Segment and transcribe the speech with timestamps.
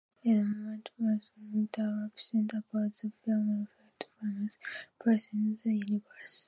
[0.23, 4.57] His metaphysical interpretations about the film reflected humankind's
[4.99, 6.39] place in the universe.